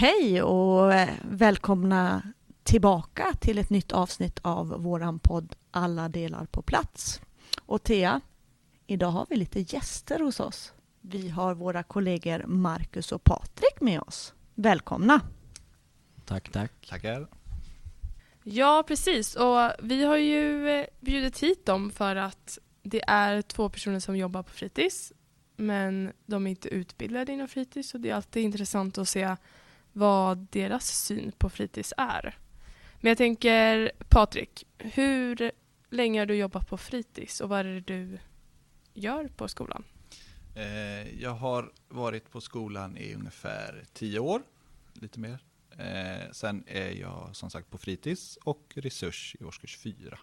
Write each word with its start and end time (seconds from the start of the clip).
Hej 0.00 0.42
och 0.42 0.94
eh, 0.94 1.14
välkomna 1.22 2.22
tillbaka 2.62 3.34
till 3.40 3.58
ett 3.58 3.70
nytt 3.70 3.92
avsnitt 3.92 4.38
av 4.42 4.68
våran 4.68 5.18
podd 5.18 5.56
Alla 5.70 6.08
delar 6.08 6.46
på 6.46 6.62
plats. 6.62 7.20
Och 7.62 7.82
Thea, 7.82 8.20
idag 8.86 9.10
har 9.10 9.26
vi 9.30 9.36
lite 9.36 9.60
gäster 9.60 10.18
hos 10.18 10.40
oss. 10.40 10.72
Vi 11.00 11.28
har 11.28 11.54
våra 11.54 11.82
kollegor 11.82 12.44
Marcus 12.46 13.12
och 13.12 13.24
Patrik 13.24 13.80
med 13.80 14.00
oss. 14.00 14.34
Välkomna! 14.54 15.20
Tack, 16.26 16.52
tack. 16.52 16.86
Tackar. 16.88 17.26
Ja, 18.42 18.84
precis. 18.86 19.34
Och 19.34 19.70
vi 19.82 20.04
har 20.04 20.16
ju 20.16 20.70
eh, 20.70 20.86
bjudit 21.00 21.42
hit 21.42 21.66
dem 21.66 21.90
för 21.90 22.16
att 22.16 22.58
det 22.82 23.02
är 23.06 23.42
två 23.42 23.68
personer 23.68 24.00
som 24.00 24.16
jobbar 24.16 24.42
på 24.42 24.50
fritids, 24.50 25.12
men 25.56 26.12
de 26.26 26.46
är 26.46 26.50
inte 26.50 26.68
utbildade 26.68 27.32
inom 27.32 27.48
fritids, 27.48 27.94
och 27.94 28.00
det 28.00 28.10
är 28.10 28.14
alltid 28.14 28.42
intressant 28.42 28.98
att 28.98 29.08
se 29.08 29.36
vad 29.92 30.46
deras 30.50 30.86
syn 30.86 31.32
på 31.32 31.50
fritids 31.50 31.92
är. 31.96 32.38
Men 33.00 33.08
jag 33.08 33.18
tänker, 33.18 33.92
Patrik, 34.08 34.66
hur 34.78 35.52
länge 35.90 36.20
har 36.20 36.26
du 36.26 36.34
jobbat 36.34 36.68
på 36.68 36.76
fritids 36.76 37.40
och 37.40 37.48
vad 37.48 37.60
är 37.60 37.64
det 37.64 37.80
du 37.80 38.18
gör 38.94 39.28
på 39.28 39.48
skolan? 39.48 39.84
Eh, 40.54 41.20
jag 41.22 41.30
har 41.34 41.72
varit 41.88 42.30
på 42.30 42.40
skolan 42.40 42.96
i 42.96 43.14
ungefär 43.14 43.84
tio 43.92 44.18
år, 44.18 44.42
lite 44.92 45.20
mer. 45.20 45.44
Eh, 45.78 46.30
sen 46.32 46.64
är 46.66 46.90
jag 46.90 47.36
som 47.36 47.50
sagt 47.50 47.70
på 47.70 47.78
fritids 47.78 48.36
och 48.36 48.72
resurs 48.76 49.36
i 49.40 49.44
årskurs 49.44 49.78
fyra. 49.78 50.18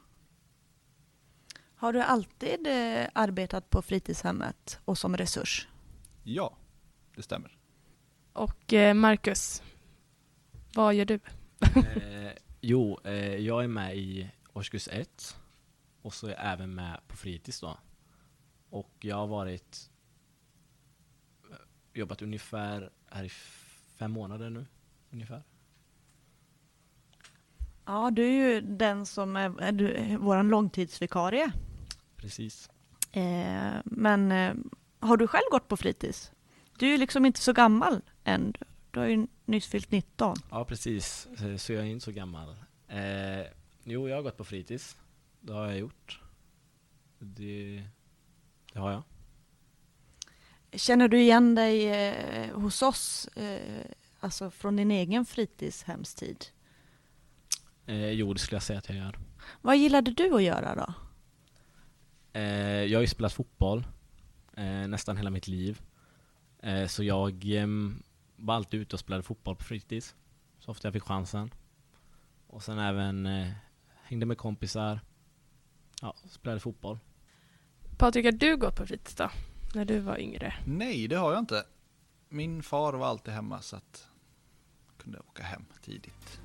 Har 1.75 1.94
du 1.94 2.02
alltid 2.02 2.67
eh, 2.67 3.07
arbetat 3.13 3.69
på 3.69 3.81
fritidshemmet 3.81 4.79
och 4.85 4.97
som 4.97 5.17
resurs? 5.17 5.67
Ja, 6.23 6.57
det 7.16 7.22
stämmer. 7.22 7.57
Och 8.36 8.73
eh, 8.73 8.94
Marcus, 8.94 9.64
vad 10.73 10.94
gör 10.94 11.05
du? 11.05 11.19
Eh, 11.75 12.31
jo, 12.61 13.00
eh, 13.03 13.36
jag 13.36 13.64
är 13.64 13.67
med 13.67 13.97
i 13.97 14.30
årskurs 14.53 14.88
ett 14.91 15.38
och 16.02 16.14
så 16.14 16.28
är 16.28 16.31
jag 16.31 16.53
även 16.53 16.75
med 16.75 17.00
på 17.08 17.17
fritids 17.17 17.61
då. 17.61 17.78
Och 18.69 18.91
jag 19.00 19.16
har 19.16 19.28
varit 19.28 19.89
jobbat 21.94 22.22
ungefär 22.22 22.89
här 23.11 23.23
i 23.23 23.30
fem 24.00 24.11
månader 24.11 24.50
nu, 24.50 24.66
ungefär. 25.11 25.44
Ja, 27.86 28.11
du 28.11 28.25
är 28.25 28.31
ju 28.31 28.61
den 28.61 29.06
som 29.06 29.36
är, 29.36 29.61
är 29.61 29.72
du, 29.72 30.17
våran 30.17 30.50
långtidsvikarie. 30.50 31.52
Precis. 32.16 32.69
Eh, 33.11 33.73
men 33.86 34.31
eh, 34.31 34.53
har 35.00 35.17
du 35.17 35.28
själv 35.28 35.45
gått 35.52 35.67
på 35.67 35.78
fritids? 35.78 36.31
Du 36.77 36.93
är 36.93 36.97
liksom 36.97 37.25
inte 37.25 37.39
så 37.39 37.53
gammal 37.53 38.01
än. 38.23 38.53
Du 38.91 38.99
har 38.99 39.07
ju 39.07 39.27
nyss 39.45 39.67
fyllt 39.67 39.91
19. 39.91 40.35
Ja, 40.51 40.65
precis. 40.65 41.27
Så- 41.37 41.57
Så 41.57 41.73
jag 41.73 41.81
är 41.85 41.89
inte 41.89 42.05
så 42.05 42.11
gammal. 42.11 42.55
Eh, 42.87 43.41
jo, 43.83 44.09
jag 44.09 44.15
har 44.15 44.21
gått 44.23 44.37
på 44.37 44.43
fritids. 44.43 44.97
Det 45.41 45.53
har 45.53 45.65
jag 45.67 45.77
gjort. 45.79 46.21
Det, 47.19 47.83
det 48.73 48.79
har 48.79 48.91
jag. 48.91 49.03
Känner 50.73 51.07
du 51.07 51.21
igen 51.21 51.55
dig 51.55 51.87
eh, 52.07 52.51
hos 52.55 52.81
oss, 52.81 53.27
eh, 53.27 53.85
alltså 54.19 54.51
från 54.51 54.75
din 54.75 54.91
egen 54.91 55.25
fritidshemstid? 55.25 56.45
Eh, 57.85 58.09
jo, 58.11 58.33
det 58.33 58.39
skulle 58.39 58.55
jag 58.55 58.63
säga 58.63 58.79
att 58.79 58.89
jag 58.89 58.97
gör. 58.97 59.19
Vad 59.61 59.77
gillade 59.77 60.11
du 60.11 60.35
att 60.35 60.43
göra 60.43 60.75
då? 60.75 60.93
Eh, 62.39 62.83
jag 62.83 62.97
har 62.97 63.01
ju 63.01 63.07
spelat 63.07 63.33
fotboll 63.33 63.88
eh, 64.53 64.66
nästan 64.88 65.17
hela 65.17 65.29
mitt 65.29 65.47
liv. 65.47 65.81
Eh, 66.65 66.87
så 66.87 67.03
jag 67.03 67.45
ehm, 67.45 68.03
var 68.35 68.55
alltid 68.55 68.79
ute 68.81 68.95
och 68.95 68.99
spelade 68.99 69.23
fotboll 69.23 69.55
på 69.55 69.63
fritids. 69.63 70.15
Så 70.59 70.71
ofta 70.71 70.87
jag 70.87 70.93
fick 70.93 71.03
chansen. 71.03 71.51
Och 72.47 72.63
sen 72.63 72.79
även 72.79 73.25
eh, 73.25 73.51
hängde 74.03 74.25
med 74.25 74.37
kompisar. 74.37 74.99
Ja, 76.01 76.15
spelade 76.29 76.59
fotboll. 76.59 76.99
Patrik, 77.97 78.25
har 78.25 78.31
du 78.31 78.57
gått 78.57 78.75
på 78.75 78.85
fritids 78.85 79.15
då? 79.15 79.29
När 79.75 79.85
du 79.85 79.99
var 79.99 80.19
yngre? 80.19 80.53
Nej, 80.65 81.07
det 81.07 81.15
har 81.15 81.31
jag 81.31 81.39
inte. 81.39 81.65
Min 82.29 82.63
far 82.63 82.93
var 82.93 83.07
alltid 83.07 83.33
hemma 83.33 83.61
så 83.61 83.75
att 83.75 84.07
jag 84.87 84.97
kunde 85.03 85.19
åka 85.19 85.43
hem 85.43 85.65
tidigt. 85.81 86.41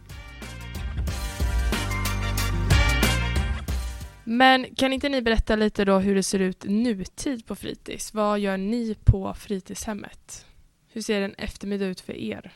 Men 4.32 4.74
kan 4.74 4.92
inte 4.92 5.08
ni 5.08 5.22
berätta 5.22 5.56
lite 5.56 5.84
då 5.84 5.98
hur 5.98 6.14
det 6.14 6.22
ser 6.22 6.38
ut 6.38 6.64
nutid 6.64 7.46
på 7.46 7.56
fritids? 7.56 8.14
Vad 8.14 8.38
gör 8.38 8.56
ni 8.56 8.94
på 9.04 9.34
fritidshemmet? 9.34 10.46
Hur 10.86 11.02
ser 11.02 11.22
en 11.22 11.34
eftermiddag 11.34 11.86
ut 11.86 12.00
för 12.00 12.12
er? 12.12 12.52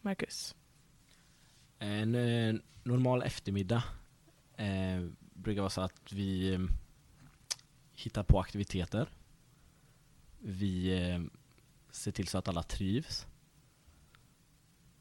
Marcus? 0.00 0.54
En 1.78 2.14
eh, 2.14 2.54
normal 2.82 3.22
eftermiddag 3.22 3.82
eh, 4.56 5.06
brukar 5.34 5.60
vara 5.60 5.70
så 5.70 5.80
att 5.80 6.12
vi 6.12 6.54
eh, 6.54 6.60
hittar 7.92 8.22
på 8.22 8.40
aktiviteter. 8.40 9.08
Vi 10.38 11.00
eh, 11.08 11.22
ser 11.90 12.12
till 12.12 12.28
så 12.28 12.38
att 12.38 12.48
alla 12.48 12.62
trivs. 12.62 13.26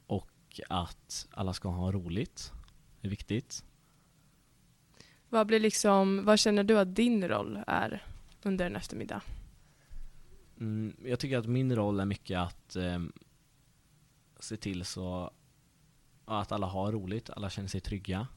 Och 0.08 0.62
att 0.70 1.28
alla 1.32 1.54
ska 1.54 1.70
ha 1.70 1.92
roligt. 1.92 2.52
Det 3.02 3.08
är 3.08 3.10
viktigt. 3.10 3.64
Vad 5.34 5.48
blir 5.48 5.60
liksom, 5.60 6.26
vad 6.26 6.40
känner 6.40 6.64
du 6.64 6.80
att 6.80 6.96
din 6.96 7.28
roll 7.28 7.60
är 7.68 8.06
under 8.44 8.66
en 8.66 8.76
eftermiddag? 8.76 9.22
Mm, 10.60 10.96
jag 11.06 11.20
tycker 11.20 11.38
att 11.38 11.46
min 11.46 11.76
roll 11.76 12.00
är 12.00 12.06
mycket 12.06 12.40
att 12.40 12.76
eh, 12.76 13.00
se 14.40 14.58
till 14.58 14.86
så 14.86 15.32
att 16.26 16.52
alla 16.52 16.68
har 16.68 16.92
roligt, 16.92 17.30
alla 17.30 17.50
känner 17.50 17.68
sig 17.68 17.82
trygga. 17.82 18.28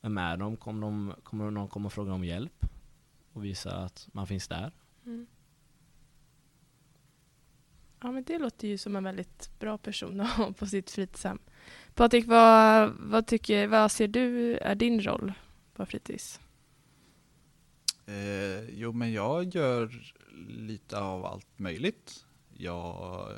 Är 0.00 0.08
med 0.08 0.38
dem, 0.38 0.56
kommer, 0.56 0.80
de, 0.80 1.14
kommer 1.22 1.50
någon 1.50 1.68
komma 1.68 1.86
och 1.86 1.92
fråga 1.92 2.12
om 2.12 2.24
hjälp 2.24 2.66
och 3.32 3.44
visa 3.44 3.76
att 3.76 4.08
man 4.12 4.26
finns 4.26 4.48
där. 4.48 4.72
Mm. 5.06 5.26
Ja, 8.00 8.10
men 8.10 8.24
det 8.24 8.38
låter 8.38 8.68
ju 8.68 8.78
som 8.78 8.96
en 8.96 9.04
väldigt 9.04 9.58
bra 9.58 9.78
person 9.78 10.20
att 10.20 10.30
ha 10.30 10.52
på 10.52 10.66
sitt 10.66 10.90
fritidshem. 10.90 11.38
Patrik, 11.94 12.26
vad, 12.26 12.92
vad, 12.98 13.26
tycker, 13.26 13.66
vad 13.66 13.92
ser 13.92 14.08
du 14.08 14.56
är 14.56 14.74
din 14.74 15.00
roll 15.00 15.32
på 15.74 15.86
fritids? 15.86 16.40
Eh, 18.06 18.70
jo, 18.70 18.92
men 18.92 19.12
jag 19.12 19.44
gör 19.44 20.12
lite 20.48 20.98
av 21.00 21.24
allt 21.26 21.58
möjligt. 21.58 22.24
Jag 22.54 23.28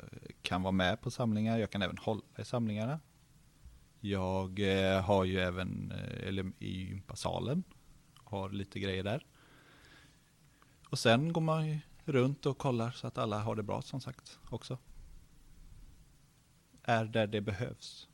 kan 0.41 0.61
vara 0.61 0.71
med 0.71 1.01
på 1.01 1.11
samlingar, 1.11 1.57
jag 1.57 1.69
kan 1.69 1.81
även 1.81 1.97
hålla 1.97 2.21
i 2.37 2.45
samlingarna. 2.45 2.99
Jag 3.99 4.59
eh, 4.59 5.01
har 5.01 5.25
ju 5.25 5.39
även, 5.39 5.91
eh, 5.91 6.27
eller 6.27 6.51
i 6.59 6.83
gympasalen, 6.83 7.63
har 8.15 8.49
lite 8.49 8.79
grejer 8.79 9.03
där. 9.03 9.25
Och 10.89 10.99
sen 10.99 11.33
går 11.33 11.41
man 11.41 11.67
ju 11.67 11.79
runt 12.05 12.45
och 12.45 12.57
kollar 12.57 12.91
så 12.91 13.07
att 13.07 13.17
alla 13.17 13.39
har 13.39 13.55
det 13.55 13.63
bra 13.63 13.81
som 13.81 14.01
sagt 14.01 14.39
också. 14.49 14.77
Är 16.83 17.05
där 17.05 17.27
det 17.27 17.41
behövs. 17.41 18.07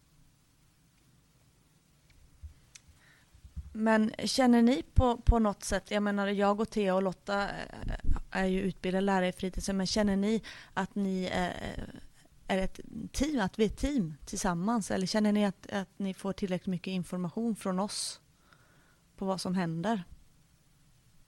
Men 3.74 4.12
känner 4.24 4.62
ni 4.62 4.84
på, 4.94 5.18
på 5.18 5.40
något 5.40 5.64
sätt, 5.64 5.92
jag 5.92 6.03
menar 6.03 6.28
jag 6.28 6.59
och 6.59 6.70
Thea 6.70 6.96
och 6.96 7.03
Lotta 7.03 7.44
eh, 7.44 7.98
är 8.31 8.46
ju 8.46 8.62
utbildade 8.62 9.02
lärare 9.02 9.28
i 9.28 9.31
fritidshem, 9.31 9.78
men 9.78 9.88
känner 9.88 10.16
ni 10.16 10.42
att 10.74 10.96
ni 10.96 11.25
är, 11.25 11.54
är 12.48 12.58
ett 12.58 12.80
team, 13.12 13.40
att 13.40 13.60
vi 13.60 13.63
är 13.63 13.68
ett 13.68 13.78
team 13.78 14.13
tillsammans? 14.25 14.92
Eller 14.92 15.07
känner 15.07 15.31
ni 15.31 15.45
att, 15.45 15.68
att 15.72 16.00
ni 16.00 16.13
får 16.13 16.33
tillräckligt 16.33 16.68
mycket 16.68 16.92
information 16.92 17.56
från 17.56 17.80
oss 17.80 18.22
på 19.18 19.25
vad 19.25 19.42
som 19.42 19.56
händer? 19.56 20.04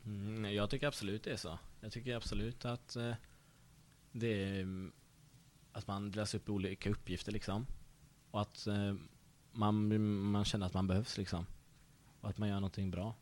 Mm, 0.05 0.53
jag 0.53 0.69
tycker 0.69 0.87
absolut 0.87 1.23
det 1.23 1.31
är 1.31 1.37
så. 1.37 1.59
Jag 1.81 1.91
tycker 1.91 2.15
absolut 2.15 2.65
att 2.65 2.95
eh, 2.95 3.13
det 4.11 4.27
är 4.43 4.61
mm, 4.61 4.91
att 5.71 5.87
man 5.87 6.11
delas 6.11 6.35
upp 6.35 6.49
i 6.49 6.51
olika 6.51 6.89
uppgifter 6.89 7.31
liksom. 7.31 7.65
Och 8.31 8.41
att 8.41 8.67
eh, 8.67 8.95
man, 9.51 10.01
man 10.31 10.45
känner 10.45 10.65
att 10.65 10.73
man 10.73 10.87
behövs 10.87 11.17
liksom. 11.17 11.45
Och 12.21 12.29
att 12.29 12.37
man 12.37 12.49
gör 12.49 12.55
någonting 12.55 12.91
bra. 12.91 13.15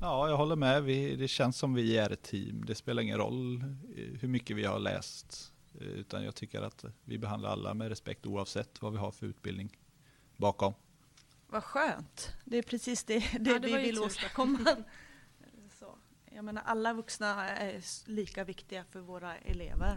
Ja, 0.00 0.28
jag 0.28 0.36
håller 0.36 0.56
med. 0.56 0.82
Vi, 0.84 1.16
det 1.16 1.28
känns 1.28 1.56
som 1.58 1.74
vi 1.74 1.98
är 1.98 2.10
ett 2.10 2.22
team. 2.22 2.64
Det 2.64 2.74
spelar 2.74 3.02
ingen 3.02 3.18
roll 3.18 3.56
eh, 3.96 4.20
hur 4.20 4.28
mycket 4.28 4.56
vi 4.56 4.64
har 4.64 4.78
läst. 4.78 5.52
eh, 5.80 5.86
Utan 5.86 6.24
jag 6.24 6.34
tycker 6.34 6.62
att 6.62 6.84
vi 7.04 7.18
behandlar 7.18 7.50
alla 7.50 7.74
med 7.74 7.88
respekt 7.88 8.26
oavsett 8.26 8.82
vad 8.82 8.92
vi 8.92 8.98
har 8.98 9.10
för 9.10 9.26
utbildning 9.26 9.78
bakom. 10.36 10.74
Vad 11.48 11.64
skönt. 11.64 12.32
Det 12.44 12.58
är 12.58 12.62
precis 12.62 13.04
det, 13.04 13.18
det, 13.40 13.50
Ja, 13.50 13.58
det 13.58 13.66
vi 13.76 13.82
vill 13.82 13.98
åstadkomma. 13.98 14.58
Jag 16.34 16.44
menar, 16.44 16.62
alla 16.66 16.92
vuxna 16.92 17.48
är 17.48 17.80
lika 18.10 18.44
viktiga 18.44 18.84
för 18.90 19.00
våra 19.00 19.36
elever. 19.36 19.96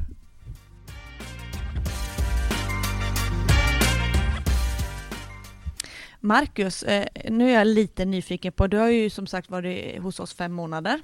Marcus, 6.19 6.83
eh, 6.83 7.07
nu 7.31 7.49
är 7.49 7.53
jag 7.53 7.67
lite 7.67 8.05
nyfiken 8.05 8.53
på, 8.53 8.67
du 8.67 8.77
har 8.77 8.87
ju 8.87 9.09
som 9.09 9.27
sagt 9.27 9.49
varit 9.49 10.01
hos 10.01 10.19
oss 10.19 10.33
fem 10.33 10.53
månader. 10.53 11.01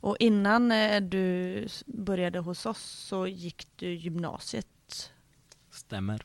Och 0.00 0.16
innan 0.20 0.72
eh, 0.72 1.00
du 1.00 1.68
började 1.86 2.38
hos 2.38 2.66
oss 2.66 2.80
så 2.80 3.26
gick 3.26 3.68
du 3.76 3.94
gymnasiet. 3.94 5.12
Stämmer. 5.70 6.22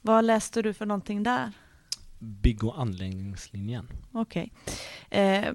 Vad 0.00 0.24
läste 0.24 0.62
du 0.62 0.74
för 0.74 0.86
någonting 0.86 1.22
där? 1.22 1.52
Bygg 2.18 2.64
och 2.64 2.80
anläggningslinjen. 2.80 3.88
Okej. 4.12 4.52
Eh, 5.10 5.52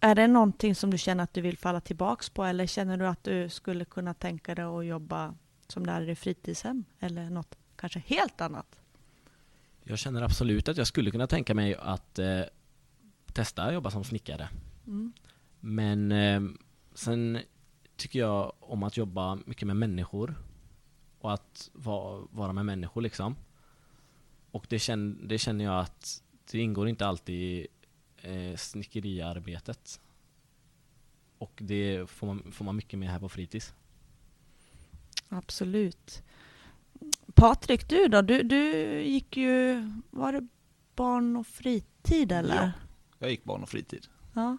är 0.00 0.14
det 0.14 0.26
någonting 0.26 0.74
som 0.74 0.90
du 0.90 0.98
känner 0.98 1.24
att 1.24 1.34
du 1.34 1.40
vill 1.40 1.58
falla 1.58 1.80
tillbaks 1.80 2.30
på 2.30 2.44
eller 2.44 2.66
känner 2.66 2.96
du 2.96 3.06
att 3.06 3.24
du 3.24 3.48
skulle 3.48 3.84
kunna 3.84 4.14
tänka 4.14 4.54
dig 4.54 4.64
att 4.64 4.86
jobba 4.86 5.34
som 5.68 5.86
lärare 5.86 6.10
i 6.10 6.16
fritidshem 6.16 6.84
eller 7.00 7.30
något 7.30 7.58
kanske 7.76 7.98
helt 8.06 8.40
annat? 8.40 8.80
Jag 9.84 9.98
känner 9.98 10.22
absolut 10.22 10.68
att 10.68 10.76
jag 10.76 10.86
skulle 10.86 11.10
kunna 11.10 11.26
tänka 11.26 11.54
mig 11.54 11.74
att 11.74 12.18
eh, 12.18 12.40
testa 13.32 13.62
att 13.62 13.74
jobba 13.74 13.90
som 13.90 14.04
snickare. 14.04 14.48
Mm. 14.86 15.12
Men 15.60 16.12
eh, 16.12 16.40
sen 16.94 17.38
tycker 17.96 18.18
jag 18.18 18.52
om 18.60 18.82
att 18.82 18.96
jobba 18.96 19.38
mycket 19.46 19.66
med 19.66 19.76
människor. 19.76 20.34
Och 21.20 21.32
att 21.32 21.70
va, 21.72 22.26
vara 22.30 22.52
med 22.52 22.66
människor 22.66 23.02
liksom. 23.02 23.36
Och 24.50 24.66
det, 24.68 24.78
känn, 24.78 25.28
det 25.28 25.38
känner 25.38 25.64
jag 25.64 25.80
att 25.80 26.22
det 26.50 26.58
ingår 26.58 26.88
inte 26.88 27.06
alltid 27.06 27.66
eh, 28.22 28.56
snickeriarbetet. 28.56 30.00
Och 31.38 31.58
det 31.62 32.10
får 32.10 32.26
man, 32.26 32.52
får 32.52 32.64
man 32.64 32.76
mycket 32.76 32.98
med 32.98 33.10
här 33.10 33.20
på 33.20 33.28
fritids. 33.28 33.74
Absolut. 35.28 36.22
Patrik, 37.34 37.88
du 37.88 38.08
då? 38.08 38.22
Du, 38.22 38.42
du 38.42 38.92
gick 39.02 39.36
ju, 39.36 39.90
var 40.10 40.32
det 40.32 40.48
barn 40.94 41.36
och 41.36 41.46
fritid 41.46 42.32
eller? 42.32 42.54
Ja. 42.54 42.72
Jag 43.18 43.30
gick 43.30 43.44
barn 43.44 43.62
och 43.62 43.68
fritid. 43.68 44.06
Ja. 44.34 44.58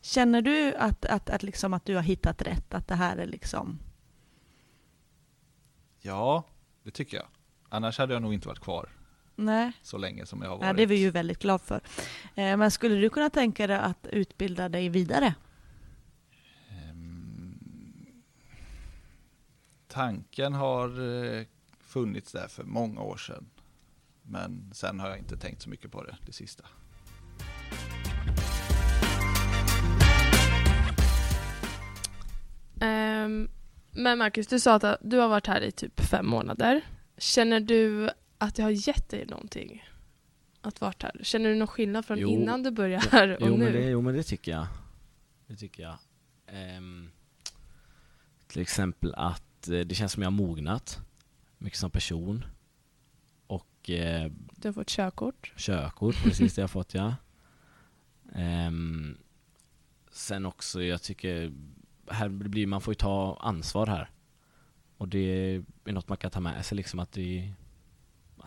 Känner 0.00 0.42
du 0.42 0.74
att, 0.74 1.04
att, 1.04 1.30
att, 1.30 1.42
liksom 1.42 1.74
att 1.74 1.84
du 1.84 1.94
har 1.94 2.02
hittat 2.02 2.42
rätt? 2.42 2.74
Att 2.74 2.88
det 2.88 2.94
här 2.94 3.16
är 3.16 3.26
liksom... 3.26 3.78
Ja, 6.00 6.44
det 6.82 6.90
tycker 6.90 7.16
jag. 7.16 7.26
Annars 7.68 7.98
hade 7.98 8.12
jag 8.12 8.22
nog 8.22 8.34
inte 8.34 8.48
varit 8.48 8.60
kvar 8.60 8.88
Nej, 9.36 9.72
så 9.82 9.98
länge 9.98 10.26
som 10.26 10.42
jag 10.42 10.48
har 10.48 10.56
varit. 10.56 10.64
Nej 10.64 10.74
det 10.74 10.82
är 10.82 10.86
vi 10.86 10.96
ju 10.96 11.10
väldigt 11.10 11.38
glada 11.38 11.58
för. 11.58 11.80
Eh, 12.34 12.56
men 12.56 12.70
skulle 12.70 12.94
du 12.94 13.10
kunna 13.10 13.30
tänka 13.30 13.66
dig 13.66 13.76
att 13.76 14.06
utbilda 14.12 14.68
dig 14.68 14.88
vidare? 14.88 15.34
Ehm, 16.70 18.22
tanken 19.88 20.54
har 20.54 20.88
eh, 21.34 21.44
funnits 21.80 22.32
där 22.32 22.48
för 22.48 22.64
många 22.64 23.00
år 23.00 23.16
sedan. 23.16 23.50
Men 24.22 24.70
sen 24.74 25.00
har 25.00 25.08
jag 25.08 25.18
inte 25.18 25.36
tänkt 25.36 25.62
så 25.62 25.70
mycket 25.70 25.92
på 25.92 26.02
det, 26.04 26.16
det 26.26 26.32
sista. 26.32 26.64
Ehm, 32.80 33.48
men 33.92 34.18
Marcus, 34.18 34.46
du 34.46 34.60
sa 34.60 34.74
att 34.74 34.98
du 35.00 35.18
har 35.18 35.28
varit 35.28 35.46
här 35.46 35.60
i 35.60 35.72
typ 35.72 36.00
fem 36.00 36.26
månader. 36.26 36.80
Känner 37.18 37.60
du 37.60 38.10
att 38.40 38.54
det 38.54 38.62
har 38.62 38.70
gett 38.88 39.08
dig 39.08 39.26
någonting? 39.26 39.84
Att 40.60 40.80
vara 40.80 40.94
här? 41.02 41.20
Känner 41.22 41.48
du 41.50 41.54
någon 41.56 41.68
skillnad 41.68 42.04
från 42.06 42.18
Jo. 42.18 42.28
innan 42.28 42.62
du 42.62 42.70
började 42.70 43.08
här 43.10 43.28
och 43.28 43.48
Jo 43.48 43.56
nu? 43.56 43.64
men, 43.64 43.72
det, 43.72 43.84
jo 43.90 44.00
men 44.00 44.14
det 44.14 44.22
tycker 44.22 44.52
jag. 44.52 44.66
Det 45.46 45.56
tycker 45.56 45.82
jag. 45.82 45.98
Ehm, 46.46 47.10
till 48.46 48.62
exempel 48.62 49.14
att 49.14 49.68
eh, 49.68 49.78
det 49.80 49.94
känns 49.94 50.12
som 50.12 50.22
jag 50.22 50.30
har 50.30 50.36
mognat. 50.36 51.00
Mycket 51.58 51.78
som 51.78 51.90
person. 51.90 52.44
Och 53.46 53.90
eh, 53.90 54.30
Du 54.56 54.68
har 54.68 54.72
fått 54.72 54.88
körkort. 54.88 55.52
körkort, 55.56 56.22
precis 56.22 56.54
det 56.54 56.60
jag 56.60 56.64
har 56.64 56.68
fått 56.68 56.94
ja. 56.94 57.14
Ehm, 58.34 59.16
sen 60.10 60.46
också, 60.46 60.82
jag 60.82 61.02
tycker, 61.02 61.52
här 62.10 62.28
blir, 62.28 62.66
man 62.66 62.80
får 62.80 62.92
ju 62.92 62.96
ta 62.96 63.38
ansvar 63.40 63.86
här. 63.86 64.10
Och 64.96 65.08
det 65.08 65.18
är 65.84 65.92
något 65.92 66.08
man 66.08 66.18
kan 66.18 66.30
ta 66.30 66.40
med 66.40 66.66
sig 66.66 66.76
liksom 66.76 67.00
att 67.00 67.12
det 67.12 67.52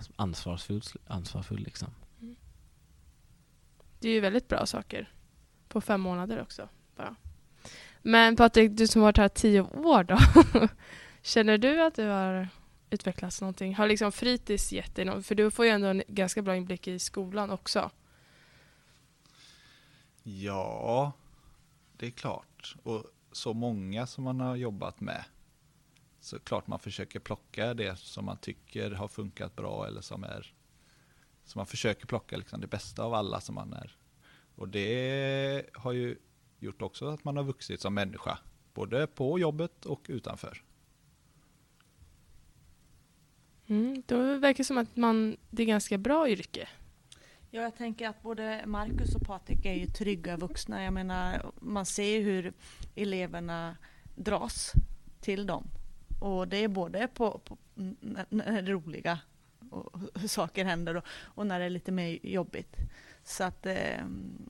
är 0.10 0.14
ansvarsfullt, 0.16 0.96
ansvarsfull 1.08 1.60
liksom. 1.60 1.90
Det 4.00 4.10
är 4.10 4.14
ju 4.14 4.20
väldigt 4.20 4.48
bra 4.48 4.66
saker. 4.66 5.14
På 5.68 5.82
fem 5.82 6.02
månader 6.02 6.42
också. 6.42 6.70
Bara. 6.96 7.16
Men 8.02 8.36
Patrik, 8.36 8.72
du 8.72 8.88
som 8.88 9.02
har 9.02 9.08
varit 9.08 9.18
här 9.18 9.30
tio 9.30 9.62
år 9.62 10.04
då. 10.04 10.18
Känner 11.22 11.58
du 11.58 11.82
att 11.82 11.96
du 11.96 12.08
har 12.08 12.50
utvecklats 12.90 13.42
någonting? 13.42 13.76
Har 13.76 13.88
liksom 13.88 14.12
fritids 14.12 14.72
gett 14.72 14.96
dig 14.96 15.06
något? 15.06 15.26
För 15.26 15.36
du 15.36 15.52
får 15.52 15.66
ju 15.66 15.72
ändå 15.72 15.88
en 15.88 16.04
ganska 16.08 16.42
bra 16.42 16.56
inblick 16.56 16.88
i 16.88 17.00
skolan 17.00 17.52
också. 17.52 17.92
Ja, 20.24 21.12
det 21.98 22.06
är 22.06 22.12
klart. 22.12 22.76
Och 22.84 23.06
så 23.32 23.54
många 23.54 24.08
som 24.08 24.24
man 24.24 24.40
har 24.40 24.56
jobbat 24.56 25.02
med. 25.02 25.24
Så 26.24 26.40
klart 26.40 26.68
man 26.68 26.80
försöker 26.80 27.20
plocka 27.20 27.74
det 27.74 28.00
som 28.00 28.26
man 28.26 28.38
tycker 28.38 28.92
har 28.92 29.08
funkat 29.08 29.56
bra 29.56 29.88
eller 29.88 30.02
som 30.02 30.24
är 30.24 30.54
som 31.46 31.60
man 31.60 31.66
försöker 31.66 32.06
plocka 32.08 32.38
liksom 32.38 32.62
det 32.62 32.68
bästa 32.68 33.04
av 33.04 33.14
alla 33.14 33.42
som 33.42 33.56
man 33.56 33.74
är. 33.74 33.98
Och 34.56 34.70
det 34.70 35.70
har 35.74 35.92
ju 35.92 36.18
gjort 36.60 36.82
också 36.82 37.08
att 37.08 37.24
man 37.24 37.38
har 37.38 37.44
vuxit 37.44 37.82
som 37.82 37.94
människa. 37.94 38.40
Både 38.74 39.08
på 39.08 39.40
jobbet 39.40 39.86
och 39.86 40.06
utanför. 40.10 40.64
Mm, 43.68 44.04
då 44.06 44.38
verkar 44.38 44.58
det 44.58 44.64
som 44.64 44.78
att 44.78 44.96
man, 44.96 45.38
det 45.50 45.64
är 45.64 45.68
ganska 45.68 45.98
bra 45.98 46.30
yrke. 46.30 46.68
Ja, 47.50 47.62
jag 47.62 47.76
tänker 47.76 48.10
att 48.10 48.22
både 48.22 48.64
Marcus 48.66 49.16
och 49.16 49.22
Patrik 49.22 49.66
är 49.66 49.74
ju 49.74 49.86
trygga 49.86 50.38
vuxna. 50.38 50.84
Jag 50.84 50.94
menar, 50.94 51.52
man 51.60 51.86
ser 51.86 52.18
ju 52.18 52.22
hur 52.22 52.54
eleverna 52.96 53.78
dras 54.16 54.74
till 55.22 55.46
dem. 55.46 55.68
Och 56.24 56.48
det 56.48 56.58
är 56.58 56.68
både 56.68 57.08
på, 57.08 57.40
på 57.44 57.58
när 58.30 58.62
det 58.62 58.72
roliga 58.72 59.20
och 59.70 60.00
saker 60.28 60.66
händer 60.66 60.96
och, 60.98 61.04
och 61.24 61.48
när 61.48 61.60
det 61.60 61.66
är 61.66 61.70
lite 61.70 61.92
mer 61.92 62.20
jobbigt. 62.24 62.76
Så 63.24 63.44
att 63.44 63.66
eh, 63.66 64.06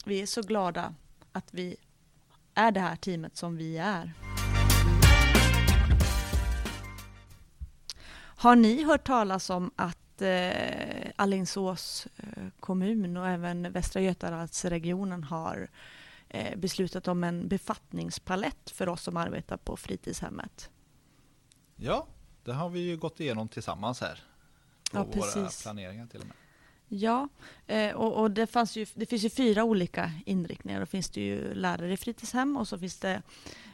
vi 0.06 0.22
är 0.22 0.26
så 0.26 0.42
glada 0.42 0.94
att 1.32 1.54
vi 1.54 1.76
är 2.54 2.72
det 2.72 2.80
här 2.80 2.96
teamet 2.96 3.38
som 3.38 3.58
vi 3.58 3.78
är. 3.78 4.14
Har 8.16 8.56
ni 8.56 8.84
hört 8.84 9.08
talas 9.08 9.50
om 9.50 9.72
att 9.76 10.22
eh, 10.22 11.12
Alingsås 11.16 12.08
eh, 12.18 12.44
kommun 12.60 13.18
och 13.18 13.28
även 13.28 13.72
Västra 13.72 14.02
Götalandsregionen 14.02 15.24
har 15.24 15.68
eh, 16.30 16.58
beslutat 16.58 17.08
om 17.08 17.24
en 17.24 17.48
befattningspalett 17.48 18.70
för 18.70 18.90
oss 18.90 19.02
som 19.02 19.18
arbetar 19.18 19.58
på 19.58 19.78
fritidshemmet? 19.78 20.70
Ja, 21.86 22.08
det 22.44 22.54
har 22.54 22.70
vi 22.70 22.80
ju 22.80 22.98
gått 22.98 23.20
igenom 23.20 23.48
tillsammans 23.48 24.02
här. 24.02 24.24
På 24.92 24.98
Ja, 24.98 25.04
våra 25.04 25.14
precis. 25.14 25.64
planeringar 25.64 26.08
till 26.08 26.20
och 26.20 26.28
med. 26.28 26.36
Ja, 26.88 27.30
eh, 27.68 27.96
och, 27.96 28.22
och 28.22 28.32
det, 28.32 28.48
fanns 28.48 28.76
ju, 28.76 28.86
det 28.94 29.06
finns 29.06 29.24
ju 29.24 29.30
fyra 29.30 29.64
olika 29.64 30.12
inriktningar. 30.26 30.80
Då 30.80 30.86
finns 30.86 31.10
det 31.10 31.22
ju 31.22 31.54
lärare 31.54 31.94
i 31.94 31.98
fritidshem 31.98 32.58
och 32.58 32.68
så 32.68 32.78
finns 32.78 33.00
det 33.00 33.22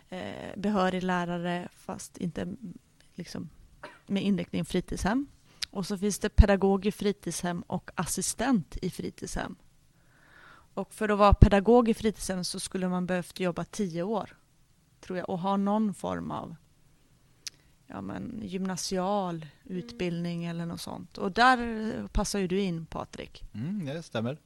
eh, 0.10 0.58
behörig 0.58 1.04
lärare 1.04 1.70
fast 1.76 2.18
inte 2.18 2.56
liksom, 3.16 3.50
med 4.08 4.24
inriktning 4.24 4.66
fritidshem. 4.66 5.28
Och 5.70 5.86
så 5.86 5.98
finns 5.98 6.20
det 6.20 6.30
pedagog 6.30 6.86
i 6.86 6.92
fritidshem 6.92 7.62
och 7.62 7.92
assistent 7.96 8.78
i 8.82 8.90
fritidshem. 8.90 9.56
Och 10.74 10.94
för 10.94 11.10
att 11.10 11.20
vara 11.20 11.34
pedagog 11.34 11.90
i 11.90 11.94
fritidshem 11.94 12.44
så 12.44 12.60
skulle 12.60 12.90
man 12.90 13.06
behövt 13.06 13.40
jobba 13.40 13.66
tio 13.66 14.04
år, 14.04 14.38
tror 15.02 15.18
jag, 15.18 15.30
och 15.30 15.40
ha 15.40 15.58
någon 15.58 15.94
form 15.94 16.32
av 16.32 16.56
ja, 17.90 18.02
men, 18.02 18.42
gymnasial 18.44 19.46
utbildning 19.64 20.46
eller 20.46 20.66
något 20.66 20.82
sånt. 20.82 21.18
Och 21.18 21.32
där 21.32 22.08
passar 22.08 22.40
ju 22.40 22.48
du 22.48 22.60
in, 22.60 22.86
Patrik. 22.86 23.44
Mm, 23.54 23.86
det 23.86 24.04
stämmer. 24.04 24.38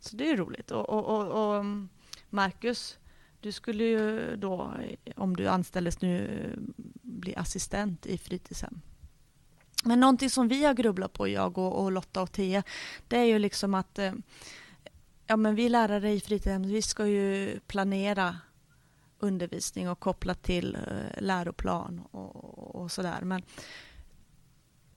Så 0.00 0.16
det 0.16 0.30
är 0.30 0.36
roligt. 0.36 0.70
Och, 0.70 0.88
och, 0.88 1.04
och, 1.04 1.48
och 1.48 1.56
mm, 1.56 1.88
Marcus, 2.30 2.98
du 3.40 3.52
skulle 3.52 3.84
ju 3.84 4.36
då, 4.36 4.74
om 5.16 5.36
du 5.36 5.48
anställdes 5.48 6.00
nu, 6.00 6.50
bli 7.02 7.36
assistent 7.36 8.06
i 8.06 8.18
fritidshem. 8.18 8.80
Men 9.84 10.00
någonting 10.00 10.30
som 10.30 10.48
vi 10.48 10.64
har 10.64 10.74
grubblat 10.74 11.12
på, 11.12 11.28
jag 11.28 11.58
och, 11.58 11.84
och 11.84 11.92
Lotta 11.92 12.22
och 12.22 12.32
Thea, 12.32 12.62
det 13.08 13.16
är 13.16 13.24
ju 13.24 13.38
liksom 13.38 13.74
att 13.74 13.98
eh, 13.98 14.12
ja, 15.26 15.36
men 15.36 15.54
vi 15.54 15.68
lärare 15.68 16.12
i 16.12 16.20
fritidshem, 16.20 16.62
vi 16.62 16.82
ska 16.82 17.06
ju 17.06 17.60
planera 17.66 18.36
undervisning 19.18 19.88
och 19.88 20.00
kopplat 20.00 20.42
till 20.42 20.74
eh, 20.74 21.22
läroplan 21.22 22.00
och, 22.10 22.74
och 22.74 22.92
sådär. 22.92 23.20
Men 23.22 23.42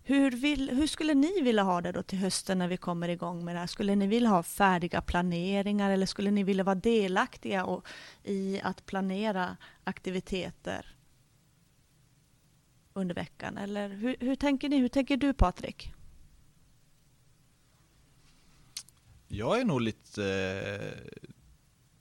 hur, 0.03 0.31
vill, 0.31 0.69
hur 0.69 0.87
skulle 0.87 1.13
ni 1.13 1.41
vilja 1.41 1.63
ha 1.63 1.81
det 1.81 1.91
då 1.91 2.03
till 2.03 2.17
hösten 2.17 2.57
när 2.57 2.67
vi 2.67 2.77
kommer 2.77 3.09
igång 3.09 3.45
med 3.45 3.55
det 3.55 3.59
här? 3.59 3.67
Skulle 3.67 3.95
ni 3.95 4.07
vilja 4.07 4.29
ha 4.29 4.43
färdiga 4.43 5.01
planeringar 5.01 5.91
eller 5.91 6.05
skulle 6.05 6.31
ni 6.31 6.43
vilja 6.43 6.63
vara 6.63 6.75
delaktiga 6.75 7.65
och, 7.65 7.87
i 8.23 8.61
att 8.63 8.85
planera 8.85 9.57
aktiviteter 9.83 10.95
under 12.93 13.15
veckan? 13.15 13.57
Eller 13.57 13.89
hur, 13.89 14.15
hur 14.19 14.35
tänker 14.35 14.69
ni? 14.69 14.77
Hur 14.77 14.87
tänker 14.87 15.17
du 15.17 15.33
Patrik? 15.33 15.93
Jag 19.27 19.61
är 19.61 19.65
nog 19.65 19.81
lite 19.81 20.25
eh, 20.81 21.28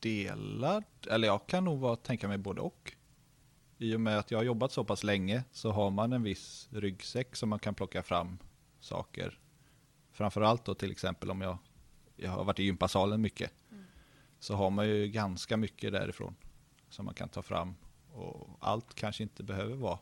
delad, 0.00 0.84
eller 1.10 1.28
jag 1.28 1.46
kan 1.46 1.64
nog 1.64 1.78
vara, 1.80 1.96
tänka 1.96 2.28
mig 2.28 2.38
både 2.38 2.60
och. 2.60 2.92
I 3.78 3.94
och 3.94 4.00
med 4.00 4.18
att 4.18 4.30
jag 4.30 4.38
har 4.38 4.44
jobbat 4.44 4.72
så 4.72 4.84
pass 4.84 5.04
länge 5.04 5.44
så 5.52 5.70
har 5.70 5.90
man 5.90 6.12
en 6.12 6.22
viss 6.22 6.68
ryggsäck 6.70 7.36
som 7.36 7.48
man 7.48 7.58
kan 7.58 7.74
plocka 7.74 8.02
fram 8.02 8.38
saker. 8.80 9.38
Framförallt 10.10 10.64
då 10.64 10.74
till 10.74 10.90
exempel 10.90 11.30
om 11.30 11.40
jag, 11.40 11.58
jag 12.16 12.30
har 12.30 12.44
varit 12.44 12.60
i 12.60 12.64
gympasalen 12.64 13.20
mycket. 13.20 13.52
Så 14.38 14.54
har 14.54 14.70
man 14.70 14.88
ju 14.88 15.08
ganska 15.08 15.56
mycket 15.56 15.92
därifrån 15.92 16.34
som 16.88 17.04
man 17.04 17.14
kan 17.14 17.28
ta 17.28 17.42
fram. 17.42 17.74
Och 18.12 18.56
allt 18.60 18.94
kanske 18.94 19.22
inte 19.22 19.42
behöver 19.42 19.74
vara 19.74 19.98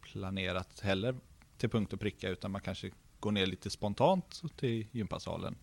planerat 0.00 0.80
heller 0.80 1.16
till 1.56 1.70
punkt 1.70 1.92
och 1.92 2.00
pricka 2.00 2.28
utan 2.28 2.50
man 2.50 2.60
kanske 2.60 2.90
går 3.20 3.32
ner 3.32 3.46
lite 3.46 3.70
spontant 3.70 4.42
till 4.56 4.86
gympasalen. 4.90 5.56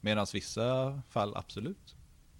Medan 0.00 0.26
vissa 0.32 1.02
fall 1.08 1.36
absolut 1.36 1.96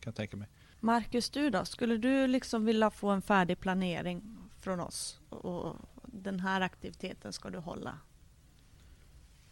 kan 0.08 0.24
jag 0.24 0.30
tänka 0.30 0.36
mig. 0.36 0.48
Marcus, 0.80 1.30
du 1.30 1.50
då? 1.50 1.64
Skulle 1.64 1.96
du 1.96 2.26
liksom 2.26 2.64
vilja 2.64 2.90
få 2.90 3.08
en 3.08 3.22
färdig 3.22 3.60
planering 3.60 4.22
från 4.60 4.80
oss? 4.80 5.20
Och 5.28 5.76
den 6.06 6.40
här 6.40 6.60
aktiviteten 6.60 7.32
ska 7.32 7.50
du 7.50 7.58
hålla? 7.58 7.98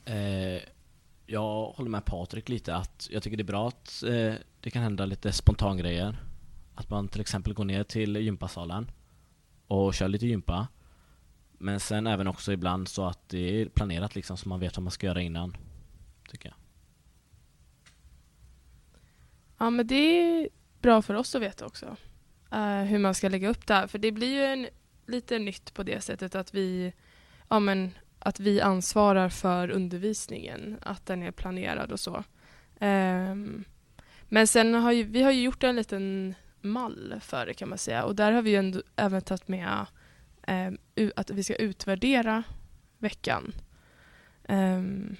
Eh, 0.05 0.63
jag 1.27 1.67
håller 1.67 1.91
med 1.91 2.05
Patrik 2.05 2.49
lite 2.49 2.77
att 2.77 3.09
jag 3.11 3.23
tycker 3.23 3.37
det 3.37 3.43
är 3.43 3.53
bra 3.53 3.69
att 3.69 4.03
eh, 4.03 4.35
det 4.61 4.71
kan 4.71 4.83
hända 4.83 5.07
lite 5.07 5.33
spontangrejer. 5.33 6.17
Att 6.75 6.91
man 6.91 7.09
till 7.09 7.21
exempel 7.21 7.55
går 7.55 7.65
ner 7.65 7.85
till 7.85 8.17
gympasalen 8.17 8.91
och 9.67 9.95
kör 9.95 10.09
lite 10.09 10.27
gympa. 10.27 10.69
Men 11.59 11.81
sen 11.81 12.07
även 12.07 12.27
också 12.27 12.53
ibland 12.53 12.89
så 12.89 13.07
att 13.07 13.29
det 13.29 13.61
är 13.61 13.69
planerat 13.69 14.15
liksom 14.15 14.37
så 14.37 14.49
man 14.49 14.61
vet 14.61 14.77
vad 14.77 14.85
man 14.85 14.91
ska 14.91 15.07
göra 15.07 15.21
innan. 15.21 15.57
Tycker 16.29 16.49
jag. 16.49 16.66
Ja 19.59 19.71
men 19.71 19.87
det 19.87 19.95
är 19.95 20.49
bra 20.81 21.03
för 21.03 21.15
oss 21.15 21.35
att 21.35 21.43
veta 21.43 21.67
också. 21.67 21.97
uh, 22.55 22.83
hur 22.83 22.99
man 22.99 23.15
ska 23.15 23.29
lägga 23.29 23.49
upp 23.49 23.67
det 23.67 23.75
här. 23.75 23.87
För 23.87 23.99
det 23.99 24.13
blir 24.13 24.35
ju 24.35 24.45
en, 24.45 24.69
lite 25.07 25.39
nytt 25.39 25.75
på 25.75 25.83
det 25.83 26.01
sättet 26.01 26.35
att 26.35 26.55
vi, 26.55 26.93
ja, 27.49 27.61
men, 27.61 27.91
att 28.19 28.41
vi 28.41 28.61
ansvarar 28.61 29.29
för 29.29 29.71
undervisningen. 29.71 30.79
Att 30.83 31.07
den 31.07 31.23
är 31.23 31.31
planerad 31.31 31.93
och 31.93 32.01
så. 32.01 32.25
Um, 32.81 33.65
men 34.29 34.47
sen 34.47 34.75
har 34.75 34.93
ju, 34.93 35.03
vi 35.03 35.23
har 35.23 35.31
ju 35.31 35.43
gjort 35.43 35.65
en 35.65 35.77
liten 35.77 36.35
mall 36.61 37.15
för 37.21 37.47
det 37.47 37.55
kan 37.55 37.69
man 37.69 37.79
säga. 37.79 38.05
Och 38.05 38.17
där 38.17 38.33
har 38.33 38.43
vi 38.43 38.51
ju 38.51 38.57
ändå, 38.57 38.83
även 38.97 39.23
tagit 39.23 39.49
med 39.49 39.87
um, 40.49 40.79
att 41.17 41.31
vi 41.31 41.45
ska 41.45 41.55
utvärdera 41.55 42.43
veckan. 42.99 43.53
Um, 44.49 45.17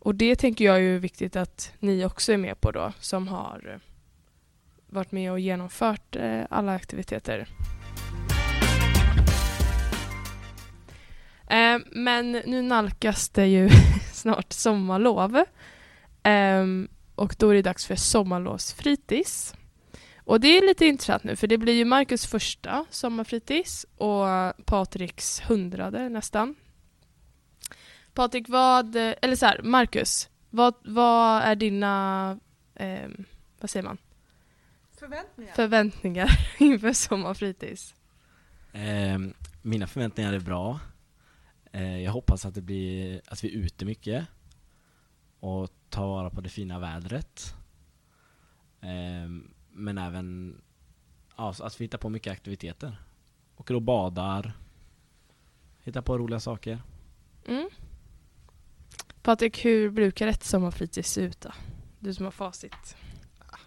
och 0.00 0.14
det 0.14 0.36
tänker 0.36 0.64
jag 0.64 0.82
är 0.82 0.98
viktigt 0.98 1.36
att 1.36 1.72
ni 1.78 2.04
också 2.04 2.32
är 2.32 2.36
med 2.36 2.60
på 2.60 2.72
då, 2.72 2.92
som 3.00 3.28
har 3.28 3.70
eh, 3.72 3.80
varit 4.86 5.12
med 5.12 5.32
och 5.32 5.40
genomfört 5.40 6.16
eh, 6.16 6.42
alla 6.50 6.74
aktiviteter. 6.74 7.48
Eh, 11.46 11.78
men 11.90 12.32
nu 12.32 12.62
nalkas 12.62 13.28
det 13.28 13.46
ju 13.46 13.68
snart 14.12 14.52
sommarlov. 14.52 15.44
Ehm, 16.22 16.88
och 17.14 17.34
då 17.38 17.48
är 17.48 17.54
det 17.54 17.62
dags 17.62 17.86
för 17.86 17.96
sommarlovsfritids. 17.96 19.54
Och 20.16 20.40
det 20.40 20.58
är 20.58 20.66
lite 20.66 20.86
intressant 20.86 21.24
nu 21.24 21.36
för 21.36 21.46
det 21.46 21.58
blir 21.58 21.72
ju 21.74 21.84
Marcus 21.84 22.26
första 22.26 22.84
sommarfritids 22.90 23.86
och 23.96 24.26
Patriks 24.64 25.40
hundrade 25.40 26.08
nästan. 26.08 26.54
Patrik, 28.20 28.48
vad, 28.48 28.96
eller 28.96 29.36
så 29.36 29.46
här, 29.46 29.62
Marcus, 29.62 30.30
vad, 30.50 30.74
vad 30.84 31.42
är 31.42 31.56
dina, 31.56 32.38
ehm, 32.74 33.24
vad 33.60 33.70
säger 33.70 33.84
man, 33.84 33.98
Förväntningar? 34.92 35.52
förväntningar 35.52 36.30
inför 36.58 36.92
sommarfritids? 36.92 37.94
Eh, 38.72 39.18
mina 39.62 39.86
förväntningar 39.86 40.32
är 40.32 40.40
bra. 40.40 40.80
Eh, 41.72 42.02
jag 42.02 42.12
hoppas 42.12 42.46
att 42.46 42.54
det 42.54 42.60
blir 42.62 43.20
att 43.26 43.44
vi 43.44 43.48
är 43.48 43.52
ute 43.52 43.84
mycket 43.84 44.26
och 45.40 45.70
tar 45.88 46.06
vara 46.06 46.30
på 46.30 46.40
det 46.40 46.48
fina 46.48 46.78
vädret. 46.78 47.54
Eh, 48.80 49.30
men 49.70 49.98
även 49.98 50.60
ja, 51.36 51.54
att 51.60 51.80
vi 51.80 51.84
hittar 51.84 51.98
på 51.98 52.08
mycket 52.08 52.32
aktiviteter. 52.32 53.02
Åker 53.56 53.74
och 53.74 53.82
badar, 53.82 54.52
hittar 55.82 56.02
på 56.02 56.18
roliga 56.18 56.40
saker. 56.40 56.82
Mm. 57.46 57.68
Patrik, 59.30 59.64
hur 59.64 59.90
brukar 59.90 60.26
ett 60.26 60.44
sommarfritids 60.44 61.12
se 61.12 61.20
ut 61.20 61.40
då? 61.40 61.52
Du 61.98 62.14
som 62.14 62.24
har 62.24 62.32
facit. 62.32 62.96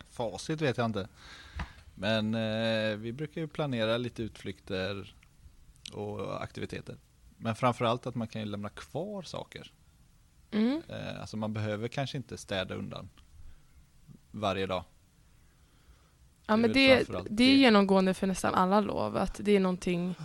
Facit 0.10 0.62
vet 0.62 0.78
jag 0.78 0.86
inte. 0.86 1.08
Men 1.96 2.36
eh, 2.36 2.98
vi 2.98 3.14
brukar 3.14 3.42
ju 3.42 3.48
planera 3.48 3.98
lite 3.98 4.24
utflykter 4.24 5.16
och 5.94 6.44
aktiviteter. 6.44 6.98
Men 7.38 7.56
framförallt 7.56 8.08
att 8.08 8.16
man 8.16 8.28
kan 8.28 8.42
ju 8.42 8.48
lämna 8.48 8.70
kvar 8.70 9.22
saker. 9.22 9.72
Mm. 10.52 10.82
Eh, 10.90 11.22
alltså 11.22 11.38
man 11.38 11.54
behöver 11.54 11.88
kanske 11.88 12.18
inte 12.18 12.38
städa 12.38 12.76
undan 12.76 13.10
varje 14.32 14.66
dag. 14.66 14.84
Ja, 16.46 16.54
Det 16.54 16.62
men 16.62 16.74
det, 16.74 17.06
det 17.30 17.44
är 17.44 17.56
genomgående 17.56 18.14
för 18.14 18.28
nästan 18.28 18.54
alla 18.54 18.82
lov. 18.82 19.18
Att 19.18 19.40
det 19.44 19.52
är 19.52 19.60
någonting, 19.60 20.16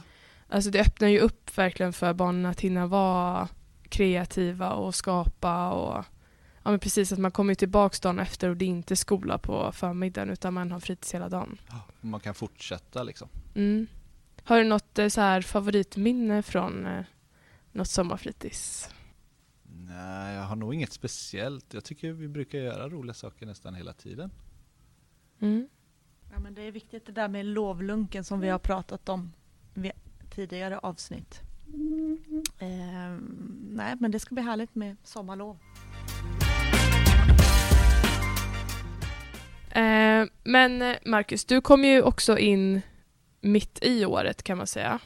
alltså 0.49 0.71
det 0.71 0.80
öppnar 0.80 1.09
ju 1.09 1.18
upp 1.18 1.59
verkligen 1.59 1.92
för 1.92 2.12
barnen 2.12 2.47
att 2.47 2.61
hinna 2.61 2.87
vara 2.87 3.49
kreativa 3.88 4.73
och 4.73 4.95
skapa 4.95 5.71
och 5.71 6.04
ja, 6.62 6.71
men 6.71 6.78
precis 6.78 7.12
att 7.12 7.18
man 7.18 7.30
kommer 7.30 7.50
ju 7.50 7.54
tillbaks 7.54 8.00
dagen 8.00 8.18
efter 8.18 8.49
och 8.49 8.57
det 8.57 8.64
är 8.64 8.68
inte 8.68 8.97
skola 8.97 9.38
på 9.38 9.73
förmiddagen 9.73 10.30
utan 10.30 10.54
man 10.54 10.73
har 10.73 10.80
fritids 10.80 11.14
hela 11.14 11.28
dagen. 11.28 11.61
Man 12.00 12.21
kan 12.21 12.35
fortsätta 12.35 13.02
liksom. 13.02 13.28
Mm. 13.54 13.87
Har 14.42 14.59
du 14.59 14.64
något 14.64 14.99
eh, 14.99 15.09
så 15.09 15.21
här 15.21 15.42
favoritminne 15.42 16.42
från 16.42 16.87
eh, 16.87 17.04
något 17.73 17.88
sommarfritids? 17.88 18.90
Nej, 19.62 20.35
jag 20.35 20.42
har 20.42 20.57
nog 20.57 20.75
inget 20.75 20.92
speciellt. 20.92 21.75
Jag 21.75 21.85
tycker 21.85 22.12
vi 22.12 22.28
brukar 22.28 22.59
göra 22.59 22.88
roliga 22.88 23.14
saker 23.14 23.47
nästan 23.47 23.75
hela 23.75 23.92
tiden. 23.92 24.30
Mm. 25.40 25.68
Ja, 26.33 26.38
men 26.38 26.54
det 26.54 26.62
är 26.62 26.73
viktigt 26.73 27.07
det 27.07 27.12
där 27.12 27.28
med 27.28 27.47
lovlunken 27.47 28.25
som 28.25 28.40
vi 28.40 28.49
har 28.49 28.59
pratat 28.59 29.09
om 29.09 29.33
i 29.75 29.92
tidigare 30.30 30.78
avsnitt. 30.78 31.40
Ehm, 32.59 33.69
nej, 33.71 33.97
men 34.00 34.11
det 34.11 34.21
ska 34.21 34.35
bli 34.35 34.45
härligt 34.45 34.75
med 34.75 34.97
sommarlov. 35.05 35.59
Eh, 39.71 40.27
men 40.45 40.83
eh, 40.83 40.97
Marcus, 41.05 41.45
du 41.45 41.61
kom 41.61 41.85
ju 41.85 42.03
också 42.03 42.38
in 42.38 42.81
mitt 43.41 43.79
i 43.83 44.05
året 44.05 44.43
kan 44.43 44.59
man 44.59 44.67
säga 44.67 44.99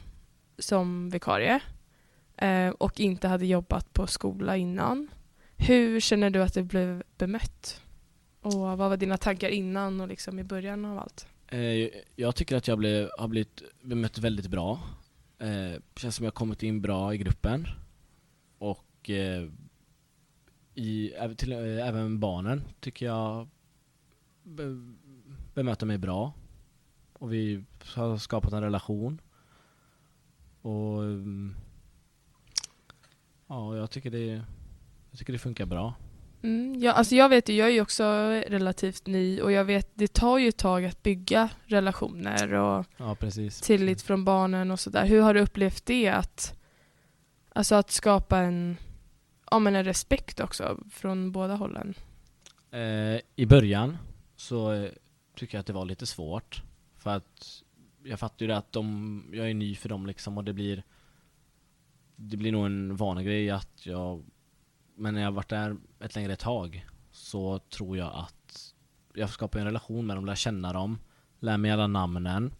som 0.57 1.09
vikarie 1.09 1.59
eh, 2.37 2.69
och 2.69 2.99
inte 2.99 3.27
hade 3.27 3.45
jobbat 3.45 3.93
på 3.93 4.07
skola 4.07 4.57
innan. 4.57 5.07
Hur 5.57 5.99
känner 5.99 6.29
du 6.29 6.43
att 6.43 6.53
det 6.53 6.63
blev 6.63 7.03
bemött? 7.17 7.81
Och 8.41 8.53
vad 8.53 8.77
var 8.77 8.97
dina 8.97 9.17
tankar 9.17 9.49
innan 9.49 10.01
och 10.01 10.07
liksom 10.07 10.39
i 10.39 10.43
början 10.43 10.85
av 10.85 10.99
allt? 10.99 11.27
Eh, 11.47 11.89
jag 12.15 12.35
tycker 12.35 12.55
att 12.55 12.67
jag 12.67 12.77
blev, 12.77 13.09
har 13.17 13.27
blivit 13.27 13.63
bemött 13.81 14.17
väldigt 14.17 14.47
bra. 14.47 14.79
Eh, 15.37 15.81
känns 15.95 16.15
som 16.15 16.25
jag 16.25 16.33
kommit 16.33 16.63
in 16.63 16.81
bra 16.81 17.13
i 17.13 17.17
gruppen. 17.17 17.67
Och 18.57 19.09
eh, 19.09 19.49
i, 20.75 21.11
även 21.11 21.35
till, 21.35 21.51
eh, 21.51 21.87
även 21.87 22.19
barnen 22.19 22.63
tycker 22.79 23.05
jag 23.05 23.49
be, 24.43 24.63
bemöter 25.53 25.85
mig 25.85 25.97
bra. 25.97 26.33
Och 27.13 27.33
vi 27.33 27.63
har 27.95 28.17
skapat 28.17 28.53
en 28.53 28.63
relation. 28.63 29.21
Och 30.61 31.03
mm, 31.03 31.55
ja, 33.47 33.77
jag 33.77 33.91
tycker 33.91 34.11
det, 34.11 34.43
jag 35.09 35.19
tycker 35.19 35.33
det 35.33 35.39
funkar 35.39 35.65
bra. 35.65 35.93
Mm, 36.43 36.79
ja, 36.79 36.91
alltså 36.91 37.15
jag 37.15 37.29
vet 37.29 37.49
ju, 37.49 37.53
jag 37.53 37.67
är 37.67 37.71
ju 37.71 37.81
också 37.81 38.03
relativt 38.47 39.07
ny 39.07 39.41
och 39.41 39.51
jag 39.51 39.65
vet, 39.65 39.91
det 39.93 40.13
tar 40.13 40.37
ju 40.37 40.47
ett 40.47 40.57
tag 40.57 40.85
att 40.85 41.03
bygga 41.03 41.49
relationer 41.65 42.53
och 42.53 42.85
Ja, 42.97 43.15
precis. 43.15 43.61
tillit 43.61 44.01
från 44.01 44.25
barnen 44.25 44.71
och 44.71 44.79
sådär. 44.79 45.05
Hur 45.05 45.21
har 45.21 45.33
du 45.33 45.39
upplevt 45.39 45.85
det? 45.85 46.09
Att, 46.09 46.59
alltså 47.53 47.75
att 47.75 47.91
skapa 47.91 48.37
en, 48.39 48.77
ja, 49.51 49.59
men 49.59 49.75
en 49.75 49.83
respekt 49.83 50.39
också 50.39 50.79
från 50.91 51.31
båda 51.31 51.55
hållen. 51.55 51.93
Eh, 52.71 53.19
I 53.35 53.45
början 53.45 53.97
så 54.35 54.71
eh, 54.71 54.89
tycker 55.35 55.57
jag 55.57 55.59
att 55.59 55.67
det 55.67 55.73
var 55.73 55.85
lite 55.85 56.05
svårt. 56.05 56.63
För 56.97 57.09
att 57.09 57.61
jag 58.03 58.19
fattar 58.19 58.43
ju 58.43 58.47
det 58.47 58.57
att 58.57 58.71
de, 58.71 59.25
jag 59.33 59.49
är 59.49 59.53
ny 59.53 59.75
för 59.75 59.89
dem 59.89 60.05
liksom 60.07 60.37
och 60.37 60.43
det 60.43 60.53
blir 60.53 60.83
Det 62.15 62.37
blir 62.37 62.51
nog 62.51 62.65
en 62.65 62.95
vanegrej 62.95 63.49
att 63.49 63.85
jag 63.85 64.23
Men 64.95 65.13
när 65.13 65.21
jag 65.21 65.27
har 65.27 65.33
varit 65.33 65.49
där 65.49 65.77
ett 65.99 66.15
längre 66.15 66.35
tag 66.35 66.85
Så 67.11 67.59
tror 67.59 67.97
jag 67.97 68.11
att 68.15 68.73
Jag 69.13 69.29
skapar 69.29 69.59
en 69.59 69.65
relation 69.65 70.07
med 70.07 70.17
dem, 70.17 70.25
lär 70.25 70.35
känna 70.35 70.73
dem 70.73 70.99
Lär 71.39 71.57
mig 71.57 71.71
alla 71.71 71.87
namnen 71.87 72.53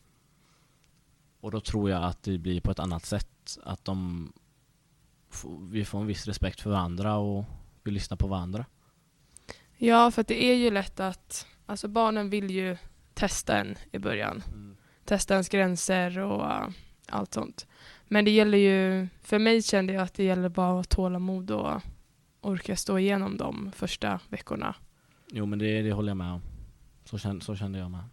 Och 1.41 1.51
då 1.51 1.59
tror 1.59 1.89
jag 1.89 2.03
att 2.03 2.23
det 2.23 2.37
blir 2.37 2.61
på 2.61 2.71
ett 2.71 2.79
annat 2.79 3.05
sätt 3.05 3.57
Att 3.63 3.85
de 3.85 4.33
Vi 5.71 5.85
får 5.85 5.99
en 5.99 6.07
viss 6.07 6.27
respekt 6.27 6.61
för 6.61 6.69
varandra 6.69 7.17
och 7.17 7.45
vi 7.83 7.91
lyssnar 7.91 8.17
på 8.17 8.27
varandra 8.27 8.65
Ja, 9.77 10.11
för 10.11 10.23
det 10.23 10.43
är 10.43 10.55
ju 10.55 10.71
lätt 10.71 10.99
att 10.99 11.47
Alltså 11.65 11.87
barnen 11.87 12.29
vill 12.29 12.51
ju 12.51 12.77
testa 13.13 13.57
en 13.57 13.75
i 13.91 13.99
början. 13.99 14.43
Testa 15.05 15.33
ens 15.33 15.49
gränser 15.49 16.19
och 16.19 16.41
uh, 16.41 16.69
allt 17.07 17.33
sånt. 17.33 17.67
Men 18.07 18.25
det 18.25 18.31
gäller 18.31 18.57
ju, 18.57 19.07
för 19.21 19.39
mig 19.39 19.61
kände 19.61 19.93
jag 19.93 20.03
att 20.03 20.13
det 20.13 20.23
gäller 20.23 20.49
bara 20.49 20.69
att 20.69 20.75
ha 20.75 20.83
tålamod 20.83 21.51
och 21.51 21.81
orka 22.45 22.75
stå 22.75 22.99
igenom 22.99 23.37
de 23.37 23.71
första 23.75 24.19
veckorna. 24.29 24.75
Jo 25.31 25.45
men 25.45 25.59
det, 25.59 25.81
det 25.81 25.91
håller 25.91 26.09
jag 26.09 26.17
med 26.17 26.31
om. 26.31 26.41
Så 27.05 27.17
kände, 27.17 27.45
så 27.45 27.55
kände 27.55 27.79
jag 27.79 27.91
med. 27.91 28.03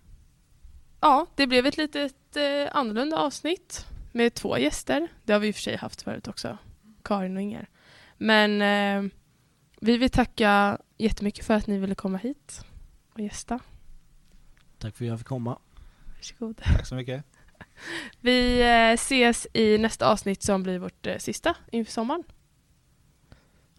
Ja, 1.01 1.27
det 1.35 1.47
blev 1.47 1.67
ett 1.67 1.77
litet 1.77 2.37
eh, 2.37 2.77
annorlunda 2.77 3.17
avsnitt 3.17 3.87
med 4.13 4.35
två 4.35 4.59
gäster. 4.59 5.09
Det 5.25 5.33
har 5.33 5.41
vi 5.41 5.49
i 5.49 5.51
och 5.51 5.55
för 5.55 5.63
sig 5.63 5.77
haft 5.77 6.03
förut 6.03 6.29
också, 6.29 6.59
Karin 7.03 7.37
och 7.37 7.43
Inger. 7.43 7.69
Men 8.17 8.63
eh, 8.63 9.13
vi 9.81 9.97
vill 9.97 10.11
tacka 10.11 10.79
jättemycket 10.99 11.47
för 11.47 11.55
att 11.55 11.67
ni 11.67 11.79
ville 11.79 11.95
komma 11.95 12.19
hit 12.19 12.65
och 13.13 13.21
gästa. 13.21 13.61
Tack 14.79 14.97
för 14.97 15.05
att 15.05 15.09
jag 15.09 15.19
fick 15.19 15.29
komma. 15.29 15.59
Varsågod. 16.17 16.57
Tack 16.57 16.87
så 16.87 16.95
mycket. 16.95 17.25
Vi 18.21 18.63
eh, 18.63 18.95
ses 18.95 19.47
i 19.53 19.79
nästa 19.79 20.13
avsnitt 20.13 20.43
som 20.43 20.63
blir 20.63 20.79
vårt 20.79 21.07
eh, 21.07 21.19
sista 21.19 21.57
inför 21.73 21.93
sommaren. 21.93 22.25